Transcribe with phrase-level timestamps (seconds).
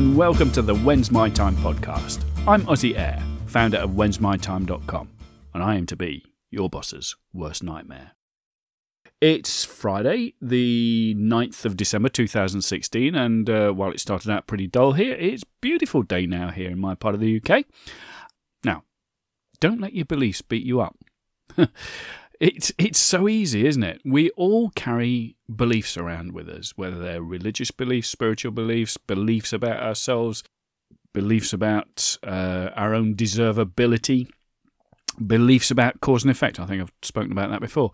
[0.00, 2.24] and welcome to the When's My Time podcast.
[2.48, 5.10] I'm Ozzy Air, founder of whensmytime.com,
[5.52, 8.12] and I aim to be your boss's worst nightmare.
[9.20, 14.94] It's Friday, the 9th of December 2016, and uh, while it started out pretty dull
[14.94, 17.66] here, it's beautiful day now here in my part of the UK.
[18.64, 18.84] Now,
[19.60, 20.96] don't let your beliefs beat you up.
[22.40, 24.00] It's it's so easy, isn't it?
[24.02, 29.82] We all carry beliefs around with us, whether they're religious beliefs, spiritual beliefs, beliefs about
[29.82, 30.42] ourselves,
[31.12, 34.26] beliefs about uh, our own deservability,
[35.24, 36.58] beliefs about cause and effect.
[36.58, 37.92] I think I've spoken about that before.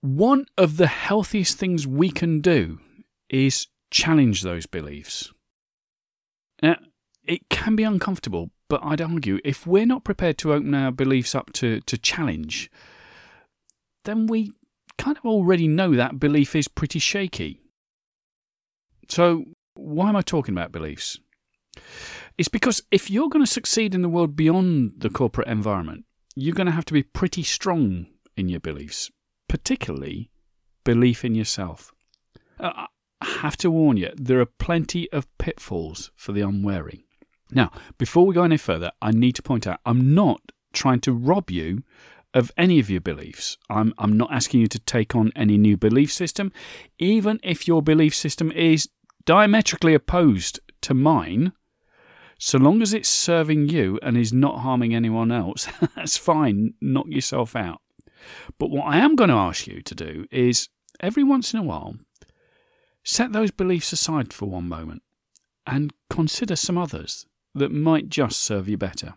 [0.00, 2.80] One of the healthiest things we can do
[3.28, 5.32] is challenge those beliefs.
[6.62, 6.76] Now,
[7.24, 11.34] it can be uncomfortable, but I'd argue if we're not prepared to open our beliefs
[11.34, 12.70] up to, to challenge,
[14.08, 14.52] then we
[14.96, 17.60] kind of already know that belief is pretty shaky.
[19.08, 21.18] So, why am I talking about beliefs?
[22.38, 26.54] It's because if you're going to succeed in the world beyond the corporate environment, you're
[26.54, 29.10] going to have to be pretty strong in your beliefs,
[29.48, 30.30] particularly
[30.84, 31.92] belief in yourself.
[32.58, 32.86] Uh,
[33.20, 37.04] I have to warn you, there are plenty of pitfalls for the unwary.
[37.50, 40.40] Now, before we go any further, I need to point out I'm not
[40.72, 41.82] trying to rob you
[42.34, 43.56] of any of your beliefs.
[43.70, 46.52] I'm, I'm not asking you to take on any new belief system,
[46.98, 48.88] even if your belief system is
[49.24, 51.52] diametrically opposed to mine.
[52.38, 56.74] So long as it's serving you and is not harming anyone else, that's fine.
[56.80, 57.80] Knock yourself out.
[58.58, 60.68] But what I am going to ask you to do is
[61.00, 61.96] every once in a while,
[63.04, 65.02] set those beliefs aside for one moment
[65.66, 69.14] and consider some others that might just serve you better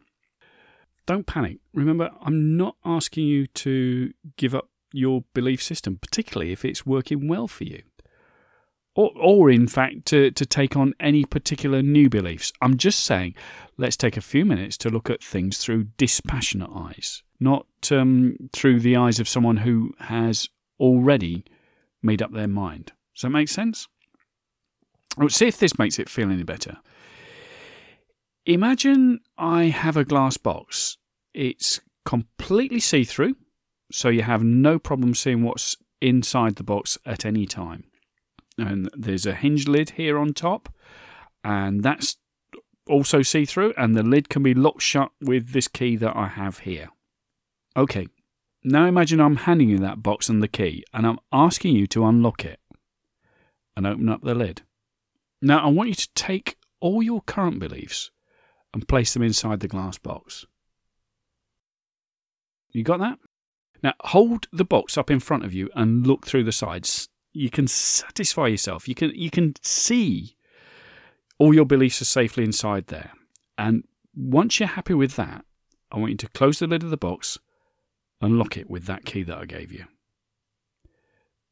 [1.05, 1.57] don't panic.
[1.73, 7.27] Remember, I'm not asking you to give up your belief system, particularly if it's working
[7.27, 7.83] well for you.
[8.93, 12.51] Or, or in fact, to, to take on any particular new beliefs.
[12.61, 13.35] I'm just saying,
[13.77, 18.81] let's take a few minutes to look at things through dispassionate eyes, not um, through
[18.81, 21.45] the eyes of someone who has already
[22.03, 22.91] made up their mind.
[23.15, 23.87] Does that make sense?
[25.17, 26.77] Let's see if this makes it feel any better.
[28.45, 30.97] Imagine I have a glass box.
[31.33, 33.35] It's completely see through,
[33.91, 37.83] so you have no problem seeing what's inside the box at any time.
[38.57, 40.73] And there's a hinge lid here on top,
[41.43, 42.17] and that's
[42.89, 46.27] also see through, and the lid can be locked shut with this key that I
[46.27, 46.89] have here.
[47.77, 48.07] Okay,
[48.63, 52.05] now imagine I'm handing you that box and the key, and I'm asking you to
[52.05, 52.59] unlock it
[53.77, 54.63] and open up the lid.
[55.43, 58.09] Now, I want you to take all your current beliefs
[58.73, 60.45] and place them inside the glass box.
[62.71, 63.19] You got that?
[63.83, 67.09] Now hold the box up in front of you and look through the sides.
[67.33, 68.87] You can satisfy yourself.
[68.87, 70.35] You can you can see
[71.39, 73.11] all your beliefs are safely inside there.
[73.57, 75.43] And once you're happy with that,
[75.91, 77.39] I want you to close the lid of the box
[78.21, 79.85] and lock it with that key that I gave you.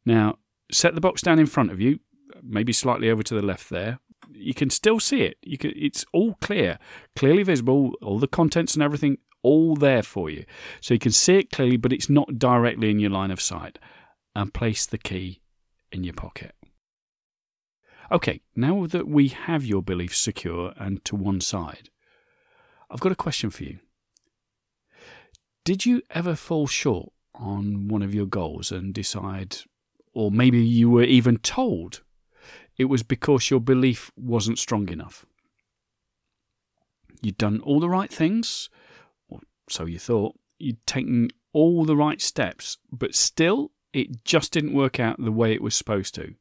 [0.06, 0.38] Now,
[0.72, 2.00] set the box down in front of you,
[2.44, 4.00] maybe slightly over to the left there,
[4.32, 5.38] you can still see it.
[5.42, 6.80] You can, it's all clear,
[7.16, 10.46] clearly visible, all the contents and everything all there for you.
[10.82, 13.80] So you can see it clearly, but it's not directly in your line of sight.
[14.36, 15.42] And place the key
[15.92, 16.54] in your pocket.
[18.12, 21.90] Okay, now that we have your beliefs secure and to one side,
[22.90, 23.80] I've got a question for you.
[25.64, 29.58] Did you ever fall short on one of your goals and decide,
[30.14, 32.02] or maybe you were even told
[32.80, 35.26] it was because your belief wasn't strong enough.
[37.22, 38.70] You'd done all the right things,
[39.28, 40.40] or so you thought.
[40.58, 45.54] You'd taken all the right steps, but still, it just didn't work out the way
[45.54, 46.36] it was supposed to.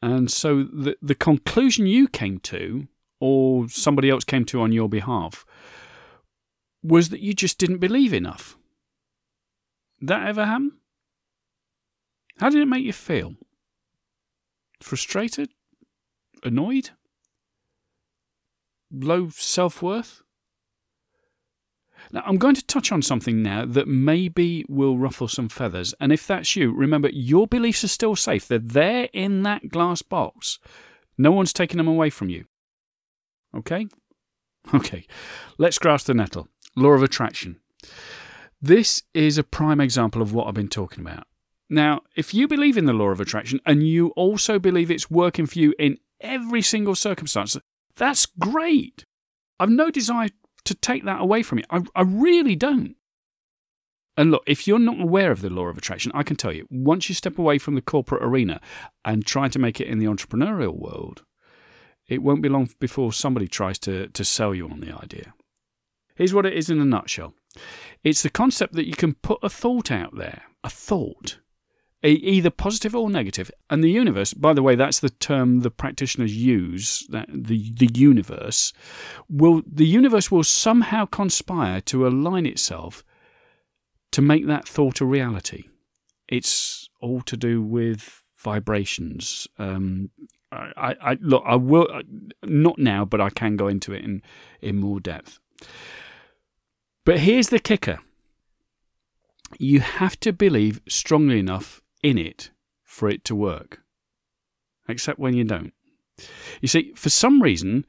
[0.00, 2.88] And so the, the conclusion you came to,
[3.20, 5.44] or somebody else came to on your behalf,
[6.82, 8.56] was that you just didn't believe enough.
[10.00, 10.72] That ever happen?
[12.38, 13.34] How did it make you feel?
[14.84, 15.48] Frustrated?
[16.42, 16.90] Annoyed?
[18.92, 20.22] Low self worth?
[22.12, 25.94] Now, I'm going to touch on something now that maybe will ruffle some feathers.
[26.00, 28.46] And if that's you, remember your beliefs are still safe.
[28.46, 30.58] They're there in that glass box.
[31.16, 32.44] No one's taking them away from you.
[33.56, 33.86] Okay?
[34.74, 35.06] Okay.
[35.56, 36.48] Let's grasp the nettle.
[36.76, 37.58] Law of attraction.
[38.60, 41.26] This is a prime example of what I've been talking about.
[41.70, 45.46] Now, if you believe in the law of attraction and you also believe it's working
[45.46, 47.56] for you in every single circumstance,
[47.96, 49.04] that's great.
[49.58, 50.28] I've no desire
[50.64, 51.64] to take that away from you.
[51.70, 52.96] I, I really don't.
[54.16, 56.66] And look, if you're not aware of the law of attraction, I can tell you,
[56.70, 58.60] once you step away from the corporate arena
[59.04, 61.24] and try to make it in the entrepreneurial world,
[62.06, 65.34] it won't be long before somebody tries to, to sell you on the idea.
[66.14, 67.34] Here's what it is in a nutshell
[68.02, 71.38] it's the concept that you can put a thought out there, a thought,
[72.10, 73.50] either positive or negative.
[73.70, 77.06] And the universe, by the way, that's the term the practitioners use.
[77.08, 78.72] That the the universe
[79.28, 83.04] will the universe will somehow conspire to align itself
[84.12, 85.64] to make that thought a reality.
[86.28, 89.48] It's all to do with vibrations.
[89.58, 90.10] Um,
[90.52, 91.88] I, I look, I will
[92.44, 94.22] not now, but I can go into it in
[94.60, 95.38] in more depth.
[97.04, 97.98] But here's the kicker:
[99.58, 102.50] you have to believe strongly enough in it
[102.84, 103.80] for it to work,
[104.86, 105.72] except when you don't.
[106.60, 107.86] You see, for some reason,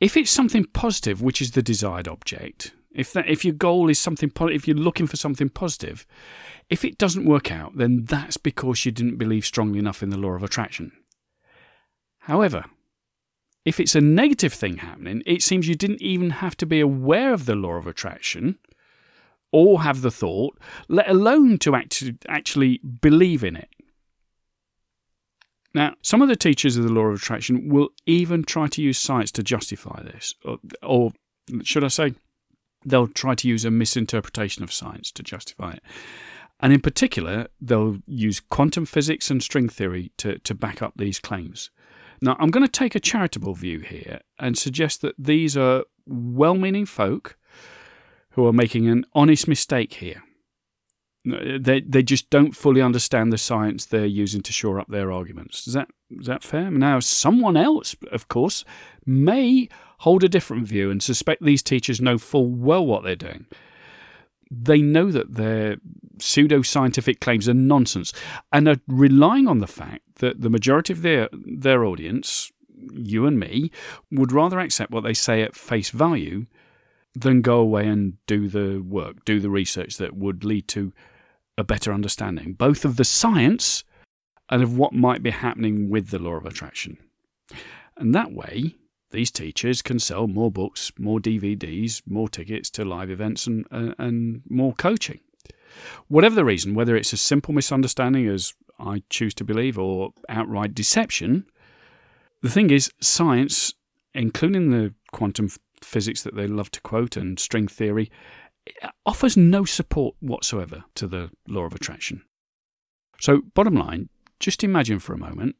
[0.00, 3.98] if it's something positive, which is the desired object, if that if your goal is
[3.98, 6.06] something positive, if you're looking for something positive,
[6.70, 10.16] if it doesn't work out, then that's because you didn't believe strongly enough in the
[10.16, 10.92] law of attraction.
[12.20, 12.64] However,
[13.64, 17.34] if it's a negative thing happening, it seems you didn't even have to be aware
[17.34, 18.58] of the law of attraction
[19.52, 20.58] or have the thought,
[20.88, 21.74] let alone to
[22.28, 23.68] actually believe in it.
[25.74, 28.98] Now, some of the teachers of the law of attraction will even try to use
[28.98, 31.12] science to justify this, or, or
[31.62, 32.14] should I say,
[32.84, 35.82] they'll try to use a misinterpretation of science to justify it.
[36.60, 41.20] And in particular, they'll use quantum physics and string theory to, to back up these
[41.20, 41.70] claims.
[42.20, 46.54] Now, I'm going to take a charitable view here and suggest that these are well
[46.54, 47.36] meaning folk
[48.38, 50.22] who are making an honest mistake here.
[51.24, 55.66] They they just don't fully understand the science they're using to shore up their arguments.
[55.66, 56.70] Is that is that fair?
[56.70, 58.64] Now, someone else, of course,
[59.04, 59.68] may
[59.98, 63.46] hold a different view and suspect these teachers know full well what they're doing.
[64.50, 65.78] They know that their
[66.20, 68.12] pseudo scientific claims are nonsense
[68.52, 72.52] and are relying on the fact that the majority of their their audience,
[72.92, 73.72] you and me,
[74.12, 76.46] would rather accept what they say at face value
[77.20, 80.92] than go away and do the work, do the research that would lead to
[81.56, 83.84] a better understanding, both of the science
[84.48, 86.96] and of what might be happening with the law of attraction.
[87.96, 88.76] And that way,
[89.10, 93.94] these teachers can sell more books, more DVDs, more tickets to live events, and, uh,
[93.98, 95.20] and more coaching.
[96.06, 100.74] Whatever the reason, whether it's a simple misunderstanding, as I choose to believe, or outright
[100.74, 101.46] deception,
[102.42, 103.74] the thing is, science,
[104.14, 105.48] including the quantum
[105.84, 108.10] physics that they love to quote and string theory,
[109.06, 112.22] offers no support whatsoever to the law of attraction.
[113.20, 114.08] So, bottom line,
[114.40, 115.56] just imagine for a moment.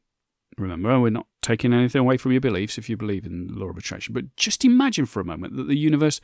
[0.57, 3.69] Remember, we're not taking anything away from your beliefs if you believe in the law
[3.69, 6.21] of attraction, but just imagine for a moment that the universe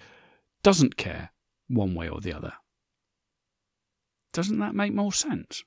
[0.62, 1.31] doesn't care
[1.69, 2.55] one way or the other.
[4.32, 5.62] Doesn't that make more sense?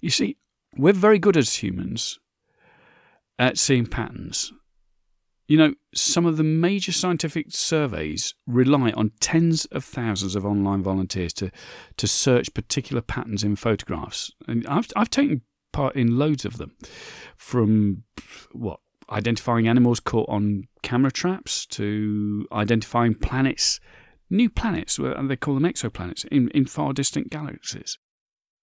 [0.00, 0.36] You see,
[0.76, 2.18] we're very good as humans
[3.38, 4.52] at seeing patterns
[5.46, 10.82] you know, some of the major scientific surveys rely on tens of thousands of online
[10.82, 11.50] volunteers to,
[11.96, 14.32] to search particular patterns in photographs.
[14.48, 15.42] And I've, I've taken
[15.72, 16.76] part in loads of them,
[17.36, 18.04] from
[18.52, 18.80] what,
[19.10, 23.80] identifying animals caught on camera traps to identifying planets,
[24.30, 27.98] new planets, they call them exoplanets, in, in far distant galaxies.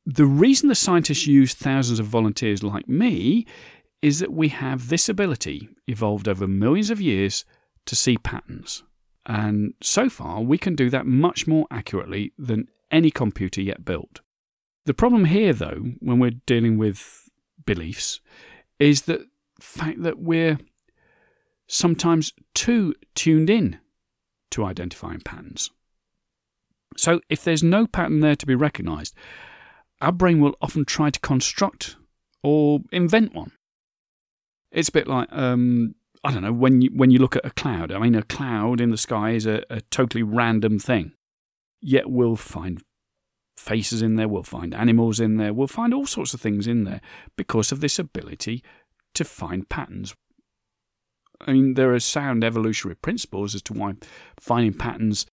[0.06, 3.46] The reason the scientists use thousands of volunteers like me
[4.02, 7.46] is that we have this ability, evolved over millions of years,
[7.86, 8.84] to see patterns.
[9.26, 14.22] And so far, we can do that much more accurately than any computer yet built.
[14.86, 17.30] The problem here, though, when we're dealing with
[17.66, 18.20] beliefs,
[18.80, 19.28] is the
[19.60, 20.58] fact that we're
[21.68, 23.80] sometimes too tuned in
[24.50, 25.70] to identifying patterns.
[26.98, 29.16] So, if there's no pattern there to be recognized,
[30.02, 31.96] our brain will often try to construct
[32.44, 33.52] or invent one.
[34.72, 37.52] It's a bit like um, I don't know when you when you look at a
[37.52, 37.92] cloud.
[37.92, 41.14] I mean, a cloud in the sky is a, a totally random thing.
[41.82, 42.82] Yet we'll find
[43.58, 46.84] faces in there, we'll find animals in there, we'll find all sorts of things in
[46.84, 47.02] there
[47.36, 48.64] because of this ability
[49.14, 50.16] to find patterns.
[51.46, 53.96] I mean, there are sound evolutionary principles as to why
[54.40, 55.26] finding patterns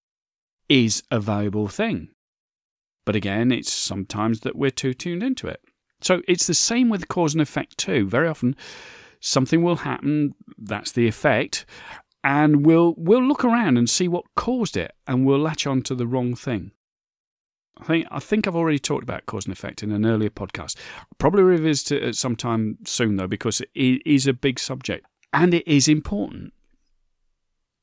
[0.68, 2.08] is a valuable thing.
[3.04, 5.60] But again, it's sometimes that we're too tuned into it.
[6.00, 8.06] So it's the same with cause and effect too.
[8.06, 8.56] Very often,
[9.20, 11.66] something will happen, that's the effect,
[12.24, 15.94] and we'll we'll look around and see what caused it and we'll latch on to
[15.94, 16.72] the wrong thing.
[17.78, 20.76] I think I think I've already talked about cause and effect in an earlier podcast.
[20.98, 25.06] I'll probably revisit it at some time soon though because it is a big subject
[25.32, 26.52] and it is important.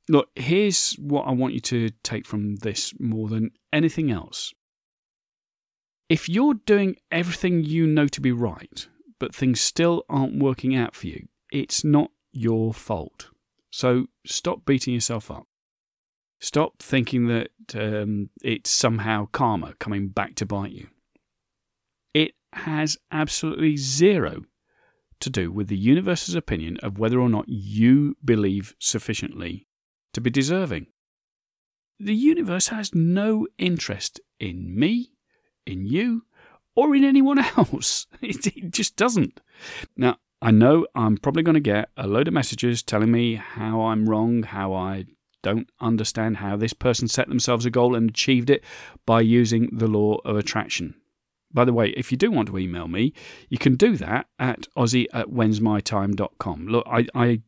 [0.08, 4.54] Look, here's what I want you to take from this more than anything else.
[6.10, 8.88] If you're doing everything you know to be right,
[9.20, 13.30] but things still aren't working out for you, it's not your fault.
[13.72, 15.48] So stop beating yourself up.
[16.40, 20.88] Stop thinking that um, it's somehow karma coming back to bite you.
[22.14, 24.44] It has absolutely zero
[25.22, 29.68] to do with the universe's opinion of whether or not you believe sufficiently
[30.14, 30.88] to be deserving.
[32.00, 35.12] The universe has no interest in me,
[35.66, 36.24] in you,
[36.76, 38.08] or in anyone else.
[38.22, 39.40] It, it just doesn't.
[39.96, 43.82] Now, I know I'm probably going to get a load of messages telling me how
[43.82, 45.06] I'm wrong, how I
[45.42, 48.64] don't understand how this person set themselves a goal and achieved it
[49.06, 50.96] by using the law of attraction.
[51.54, 53.14] By the way, if you do want to email me,
[53.50, 56.68] you can do that at ozzy at whensmytime.com.
[56.68, 57.42] Look, I, I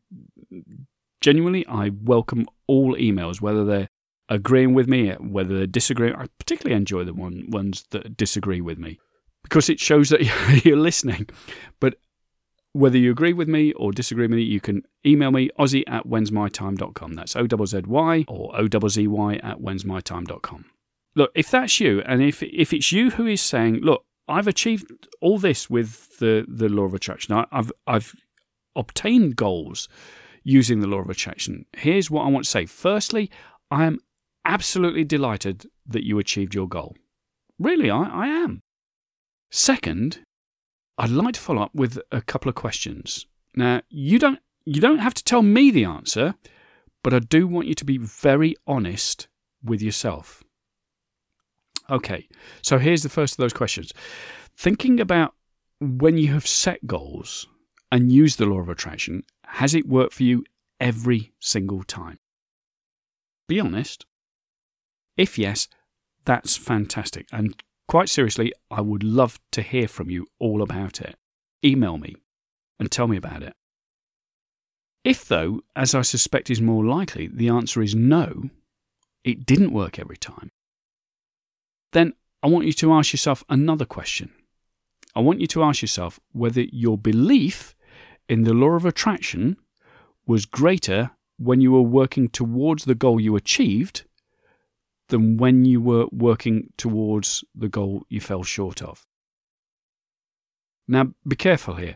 [1.19, 3.89] genuinely, I welcome all emails, whether they're
[4.29, 6.15] agreeing with me, whether they're disagreeing.
[6.15, 8.99] I particularly enjoy the one, ones that disagree with me
[9.47, 10.21] because it shows that
[10.65, 11.27] you're listening.
[11.79, 11.95] But
[12.73, 16.05] whether you agree with me or disagree with me, you can email me, ozzy at
[16.05, 17.13] whensmytime.com.
[17.13, 20.65] That's O-Z-Z-Y or O-Z-Z-Y at whensmytime.com.
[21.15, 25.07] Look, if that's you, and if, if it's you who is saying, look, I've achieved
[25.21, 28.13] all this with the, the law of attraction, I, I've, I've
[28.75, 29.87] obtained goals
[30.43, 31.65] using the law of attraction.
[31.75, 32.65] Here's what I want to say.
[32.65, 33.31] Firstly,
[33.71, 33.99] I am
[34.45, 36.95] absolutely delighted that you achieved your goal.
[37.57, 38.61] Really, I, I am.
[39.49, 40.19] Second,
[40.97, 43.25] I'd like to follow up with a couple of questions.
[43.55, 46.35] Now, you don't you don't have to tell me the answer,
[47.03, 49.27] but I do want you to be very honest
[49.63, 50.43] with yourself.
[51.89, 52.27] Okay,
[52.61, 53.93] so here's the first of those questions.
[54.53, 55.33] Thinking about
[55.79, 57.47] when you have set goals
[57.91, 60.43] and used the law of attraction, has it worked for you
[60.81, 62.19] every single time?
[63.47, 64.05] Be honest.
[65.15, 65.69] If yes,
[66.25, 67.27] that's fantastic.
[67.31, 67.55] And
[67.87, 71.15] Quite seriously, I would love to hear from you all about it.
[71.63, 72.15] Email me
[72.79, 73.53] and tell me about it.
[75.03, 78.49] If, though, as I suspect is more likely, the answer is no,
[79.23, 80.49] it didn't work every time,
[81.93, 82.13] then
[82.43, 84.33] I want you to ask yourself another question.
[85.15, 87.73] I want you to ask yourself whether your belief
[88.27, 89.57] in the law of attraction
[90.25, 94.03] was greater when you were working towards the goal you achieved
[95.09, 99.05] than when you were working towards the goal you fell short of.
[100.87, 101.95] Now, be careful here.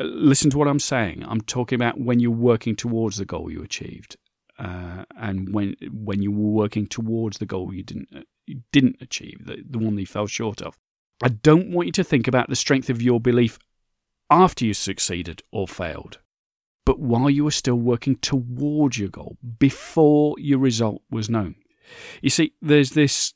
[0.00, 1.24] Uh, listen to what I'm saying.
[1.26, 4.16] I'm talking about when you're working towards the goal you achieved,
[4.58, 8.96] uh, and when when you were working towards the goal you didn't uh, you didn't
[9.00, 10.78] achieve, the, the one that you fell short of.
[11.22, 13.58] I don't want you to think about the strength of your belief
[14.28, 16.18] after you succeeded or failed,
[16.84, 21.54] but while you were still working towards your goal before your result was known.
[22.20, 23.34] You see, there's this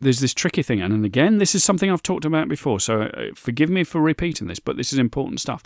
[0.00, 2.80] there's this tricky thing, and, again, this is something I've talked about before.
[2.80, 5.62] So uh, forgive me for repeating this, but this is important stuff.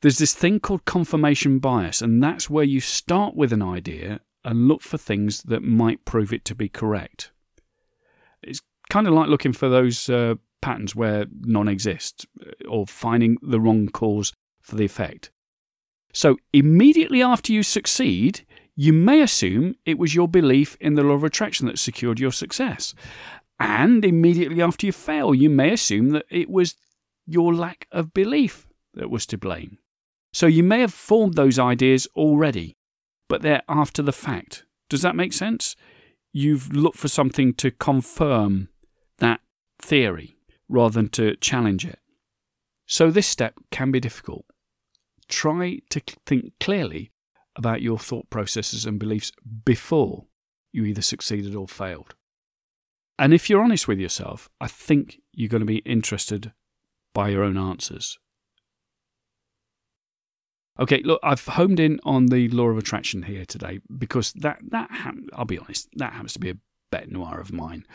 [0.00, 4.68] There's this thing called confirmation bias, and that's where you start with an idea and
[4.68, 7.30] look for things that might prove it to be correct.
[8.42, 13.36] It's kind of like looking for those uh, patterns where none exist, uh, or finding
[13.42, 15.30] the wrong cause for the effect.
[16.14, 21.14] So immediately after you succeed, you may assume it was your belief in the law
[21.14, 22.94] of attraction that secured your success.
[23.60, 26.76] And immediately after you fail, you may assume that it was
[27.26, 29.78] your lack of belief that was to blame.
[30.32, 32.76] So you may have formed those ideas already,
[33.28, 34.64] but they're after the fact.
[34.88, 35.76] Does that make sense?
[36.32, 38.68] You've looked for something to confirm
[39.18, 39.40] that
[39.78, 40.36] theory
[40.68, 41.98] rather than to challenge it.
[42.86, 44.44] So this step can be difficult.
[45.28, 47.11] Try to think clearly
[47.56, 49.32] about your thought processes and beliefs
[49.64, 50.26] before
[50.72, 52.14] you either succeeded or failed.
[53.18, 56.52] And if you're honest with yourself, I think you're going to be interested
[57.14, 58.18] by your own answers.
[60.80, 64.90] Okay, look, I've homed in on the law of attraction here today because that that
[65.34, 66.56] I'll be honest, that happens to be a
[66.90, 67.86] bête noire of mine.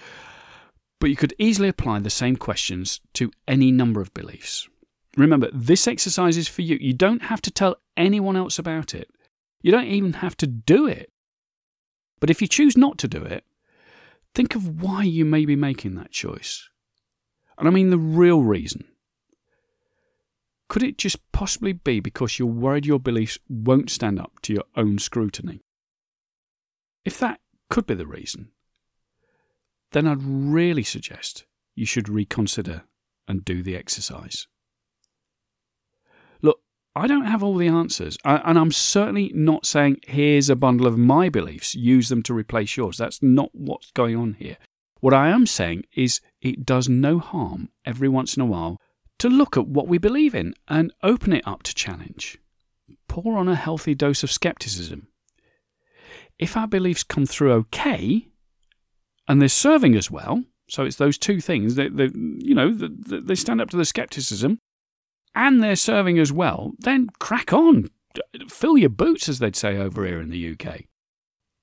[0.99, 4.67] But you could easily apply the same questions to any number of beliefs.
[5.15, 6.77] Remember, this exercise is for you.
[6.79, 9.09] You don't have to tell anyone else about it.
[9.61, 11.11] You don't even have to do it.
[12.19, 13.43] But if you choose not to do it,
[14.33, 16.69] think of why you may be making that choice.
[17.57, 18.85] And I mean the real reason.
[20.69, 24.65] Could it just possibly be because you're worried your beliefs won't stand up to your
[24.75, 25.61] own scrutiny?
[27.05, 28.49] If that could be the reason,
[29.91, 31.45] then I'd really suggest
[31.75, 32.83] you should reconsider
[33.27, 34.47] and do the exercise.
[36.97, 38.17] I don't have all the answers.
[38.25, 42.75] and I'm certainly not saying, here's a bundle of my beliefs, use them to replace
[42.75, 42.97] yours.
[42.97, 44.57] That's not what's going on here.
[44.99, 48.81] What I am saying is, it does no harm every once in a while
[49.19, 52.39] to look at what we believe in and open it up to challenge.
[53.07, 55.07] pour on a healthy dose of skepticism.
[56.37, 58.27] If our beliefs come through okay
[59.27, 63.61] and they're serving us well, so it's those two things that, you know, they stand
[63.61, 64.59] up to the skepticism
[65.37, 67.89] and they're serving as well, then crack on.
[68.49, 70.85] Fill your boots, as they'd say over here in the UK.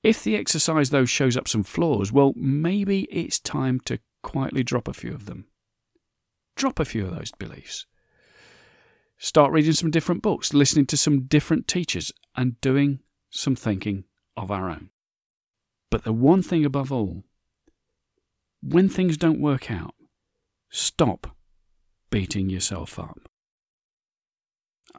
[0.04, 4.86] If the exercise, though, shows up some flaws, well, maybe it's time to quietly drop
[4.86, 5.46] a few of them.
[6.54, 7.86] Drop a few of those beliefs.
[9.18, 13.00] Start reading some different books, listening to some different teachers, and doing
[13.30, 14.04] some thinking
[14.36, 14.90] of our own.
[15.90, 17.24] But the one thing above all,
[18.62, 19.94] when things don't work out,
[20.70, 21.36] stop
[22.10, 23.18] beating yourself up.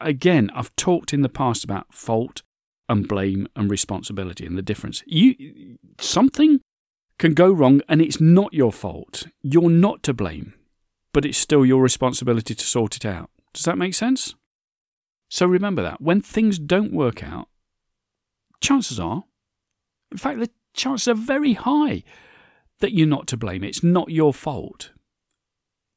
[0.02, 2.42] Again, I've talked in the past about fault
[2.88, 5.04] and blame and responsibility and the difference.
[5.06, 6.62] You something
[7.18, 9.28] can go wrong and it's not your fault.
[9.42, 10.54] You're not to blame,
[11.14, 13.30] but it's still your responsibility to sort it out.
[13.54, 14.36] Does that make sense?
[15.30, 17.48] So remember that when things don't work out,
[18.62, 19.24] chances are,
[20.12, 22.04] in fact, the chances are very high
[22.80, 23.64] that you're not to blame.
[23.64, 24.92] It's not your fault.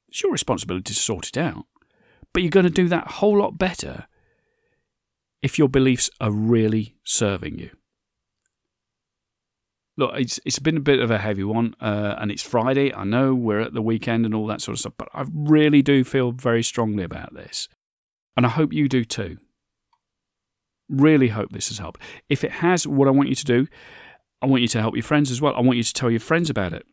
[0.09, 1.67] It's your responsibility to sort it out.
[2.33, 4.07] But you're going to do that a whole lot better
[5.43, 7.71] if your beliefs are really serving you.
[9.97, 12.95] Look, it's it's been a bit of a heavy one, uh, and it's Friday.
[12.95, 15.83] I know we're at the weekend and all that sort of stuff, but I really
[15.83, 17.69] do feel very strongly about this,
[18.37, 19.39] and I hope you do too.
[20.89, 22.01] Really hope this has helped.
[22.29, 23.67] If it has, what I want you to do,
[24.41, 25.55] I want you to help your friends as well.
[25.57, 26.87] I want you to tell your friends about it.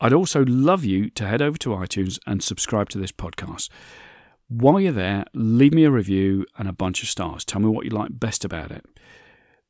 [0.00, 3.68] I'd also love you to head over to iTunes and subscribe to this podcast.
[4.50, 7.44] While you're there, leave me a review and a bunch of stars.
[7.44, 8.84] Tell me what you like best about it.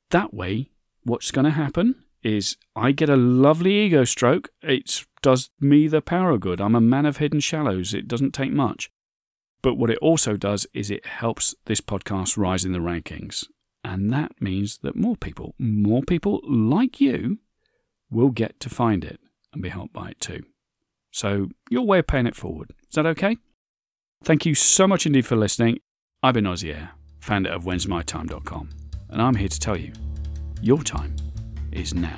[0.08, 0.70] That way,
[1.02, 4.48] what's going to happen is I get a lovely ego stroke.
[4.62, 6.62] It does me the power of good.
[6.62, 7.92] I'm a man of hidden shallows.
[7.92, 8.90] It doesn't take much.
[9.60, 13.44] But what it also does is it helps this podcast rise in the rankings.
[13.84, 17.38] And that means that more people, more people like you,
[18.10, 19.20] will get to find it
[19.52, 20.42] and be helped by it too.
[21.10, 22.72] So, your way of paying it forward.
[22.88, 23.36] Is that okay?
[24.22, 25.80] Thank you so much indeed for listening.
[26.22, 28.68] I've been Ozzy Air, founder of whensmytime.com,
[29.08, 29.92] and I'm here to tell you
[30.60, 31.16] your time
[31.72, 32.16] is now.